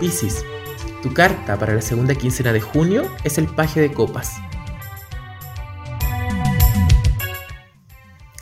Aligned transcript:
Piscis, 0.00 0.44
tu 1.02 1.12
carta 1.12 1.58
para 1.58 1.74
la 1.74 1.82
segunda 1.82 2.14
quincena 2.14 2.52
de 2.52 2.60
junio 2.60 3.10
es 3.22 3.36
el 3.36 3.46
paje 3.46 3.80
de 3.80 3.92
copas. 3.92 4.36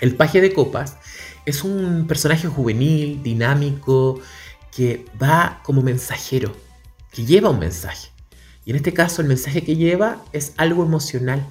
El 0.00 0.16
paje 0.16 0.40
de 0.40 0.52
copas 0.52 0.96
es 1.44 1.62
un 1.62 2.06
personaje 2.06 2.48
juvenil, 2.48 3.22
dinámico, 3.22 4.20
que 4.74 5.04
va 5.20 5.60
como 5.62 5.82
mensajero, 5.82 6.56
que 7.12 7.24
lleva 7.24 7.50
un 7.50 7.58
mensaje. 7.58 8.12
Y 8.64 8.70
en 8.70 8.76
este 8.76 8.92
caso 8.92 9.22
el 9.22 9.28
mensaje 9.28 9.62
que 9.62 9.76
lleva 9.76 10.22
es 10.32 10.52
algo 10.56 10.84
emocional. 10.84 11.46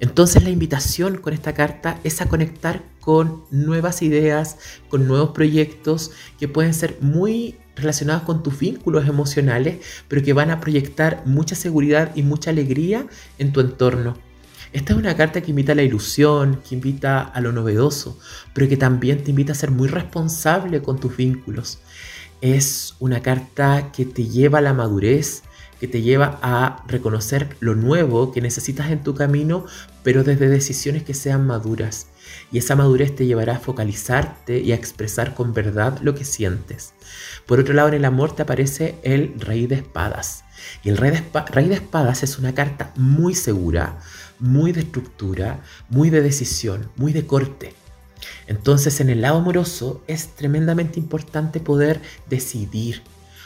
Entonces 0.00 0.42
la 0.42 0.50
invitación 0.50 1.18
con 1.18 1.32
esta 1.32 1.54
carta 1.54 1.98
es 2.04 2.20
a 2.20 2.26
conectar 2.26 2.82
con 3.00 3.44
nuevas 3.50 4.02
ideas, 4.02 4.56
con 4.88 5.06
nuevos 5.06 5.30
proyectos 5.30 6.10
que 6.38 6.48
pueden 6.48 6.74
ser 6.74 6.98
muy 7.00 7.56
relacionados 7.76 8.22
con 8.24 8.42
tus 8.42 8.58
vínculos 8.58 9.08
emocionales, 9.08 9.78
pero 10.08 10.22
que 10.22 10.32
van 10.32 10.50
a 10.50 10.60
proyectar 10.60 11.22
mucha 11.26 11.54
seguridad 11.54 12.12
y 12.14 12.22
mucha 12.22 12.50
alegría 12.50 13.06
en 13.38 13.52
tu 13.52 13.60
entorno. 13.60 14.16
Esta 14.72 14.94
es 14.94 14.98
una 14.98 15.16
carta 15.16 15.42
que 15.42 15.50
invita 15.50 15.72
a 15.72 15.74
la 15.74 15.82
ilusión, 15.82 16.62
que 16.66 16.74
invita 16.74 17.20
a 17.20 17.40
lo 17.40 17.52
novedoso, 17.52 18.18
pero 18.54 18.68
que 18.68 18.78
también 18.78 19.22
te 19.22 19.30
invita 19.30 19.52
a 19.52 19.56
ser 19.56 19.70
muy 19.70 19.86
responsable 19.86 20.80
con 20.80 20.98
tus 20.98 21.16
vínculos. 21.16 21.78
Es 22.40 22.94
una 22.98 23.20
carta 23.20 23.92
que 23.92 24.06
te 24.06 24.26
lleva 24.26 24.58
a 24.58 24.62
la 24.62 24.72
madurez, 24.72 25.42
que 25.82 25.88
te 25.88 26.00
lleva 26.00 26.38
a 26.42 26.84
reconocer 26.86 27.56
lo 27.58 27.74
nuevo 27.74 28.30
que 28.30 28.40
necesitas 28.40 28.92
en 28.92 29.02
tu 29.02 29.16
camino, 29.16 29.66
pero 30.04 30.22
desde 30.22 30.48
decisiones 30.48 31.02
que 31.02 31.12
sean 31.12 31.44
maduras. 31.44 32.06
Y 32.52 32.58
esa 32.58 32.76
madurez 32.76 33.16
te 33.16 33.26
llevará 33.26 33.56
a 33.56 33.58
focalizarte 33.58 34.60
y 34.60 34.70
a 34.70 34.76
expresar 34.76 35.34
con 35.34 35.52
verdad 35.52 35.98
lo 36.00 36.14
que 36.14 36.24
sientes. 36.24 36.94
Por 37.46 37.58
otro 37.58 37.74
lado, 37.74 37.88
en 37.88 37.94
el 37.94 38.04
amor 38.04 38.32
te 38.36 38.42
aparece 38.42 38.94
el 39.02 39.34
rey 39.40 39.66
de 39.66 39.74
espadas. 39.74 40.44
Y 40.84 40.90
el 40.90 40.98
rey 40.98 41.10
de, 41.10 41.74
espadas 41.74 42.22
es 42.22 42.38
una 42.38 42.54
carta 42.54 42.92
muy 42.94 43.34
segura, 43.34 43.98
muy 44.38 44.70
de 44.70 44.82
estructura, 44.82 45.62
muy 45.88 46.10
de 46.10 46.22
decisión, 46.22 46.90
muy 46.94 47.12
de 47.12 47.26
corte. 47.26 47.74
Entonces 48.46 49.00
en 49.00 49.10
el 49.10 49.22
lado 49.22 49.38
amoroso 49.38 50.04
es 50.06 50.28
tremendamente 50.36 51.00
importante 51.00 51.58
poder 51.58 52.00
decidir, 52.30 53.02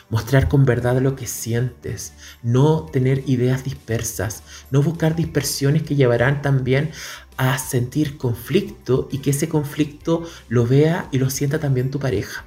mostrar 0.08 0.48
con 0.48 0.64
verdad 0.64 1.00
lo 1.00 1.16
que 1.16 1.26
sientes, 1.26 2.12
no 2.42 2.86
tener 2.92 3.22
ideas 3.26 3.64
dispersas, 3.64 4.42
no 4.70 4.82
buscar 4.82 5.16
dispersiones 5.16 5.82
que 5.82 5.96
llevarán 5.96 6.42
también 6.42 6.90
a 7.36 7.58
sentir 7.58 8.16
conflicto 8.16 9.08
y 9.10 9.18
que 9.18 9.30
ese 9.30 9.48
conflicto 9.48 10.24
lo 10.48 10.66
vea 10.66 11.08
y 11.10 11.18
lo 11.18 11.30
sienta 11.30 11.58
también 11.58 11.90
tu 11.90 11.98
pareja. 11.98 12.44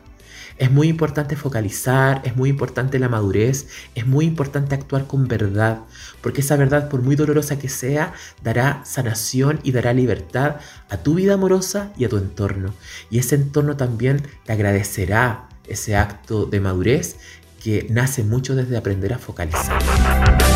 Es 0.58 0.70
muy 0.70 0.90
importante 0.90 1.38
focalizar, 1.38 2.22
es 2.26 2.36
muy 2.36 2.50
importante 2.50 3.00
la 3.00 3.08
madurez, 3.08 3.68
es 3.96 4.06
muy 4.06 4.26
importante 4.26 4.76
actuar 4.76 5.08
con 5.08 5.26
verdad, 5.26 5.80
porque 6.20 6.42
esa 6.42 6.58
verdad, 6.58 6.90
por 6.90 7.02
muy 7.02 7.16
dolorosa 7.16 7.58
que 7.58 7.70
sea, 7.70 8.14
dará 8.44 8.82
sanación 8.84 9.62
y 9.64 9.72
dará 9.72 9.94
libertad 9.94 10.58
a 10.90 10.98
tu 10.98 11.14
vida 11.14 11.36
amorosa 11.36 11.94
y 11.98 12.04
a 12.04 12.10
tu 12.10 12.18
entorno. 12.18 12.74
Y 13.10 13.20
ese 13.20 13.36
entorno 13.36 13.78
también 13.78 14.22
te 14.46 14.52
agradecerá 14.52 15.48
ese 15.66 15.96
acto 15.96 16.46
de 16.46 16.60
madurez 16.60 17.16
que 17.60 17.88
nace 17.90 18.24
mucho 18.24 18.56
desde 18.56 18.78
aprender 18.78 19.14
a 19.14 19.20
focalizar. 19.20 20.49